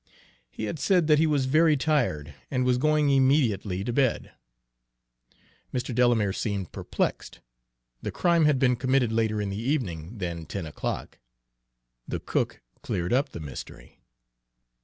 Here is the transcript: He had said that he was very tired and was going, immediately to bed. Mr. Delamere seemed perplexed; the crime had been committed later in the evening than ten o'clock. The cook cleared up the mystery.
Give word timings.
He 0.49 0.63
had 0.63 0.79
said 0.79 1.05
that 1.05 1.19
he 1.19 1.27
was 1.27 1.45
very 1.45 1.77
tired 1.77 2.33
and 2.49 2.65
was 2.65 2.79
going, 2.79 3.11
immediately 3.11 3.83
to 3.83 3.93
bed. 3.93 4.31
Mr. 5.71 5.93
Delamere 5.93 6.33
seemed 6.33 6.71
perplexed; 6.71 7.39
the 8.01 8.09
crime 8.09 8.45
had 8.45 8.57
been 8.57 8.75
committed 8.77 9.11
later 9.11 9.39
in 9.39 9.51
the 9.51 9.61
evening 9.61 10.17
than 10.17 10.47
ten 10.47 10.65
o'clock. 10.65 11.19
The 12.07 12.19
cook 12.19 12.61
cleared 12.81 13.13
up 13.13 13.29
the 13.29 13.39
mystery. 13.39 13.99